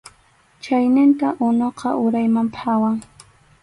Chayninta 0.67 1.27
unuqa 1.51 1.89
urayman 2.07 2.47
phawan. 2.59 2.97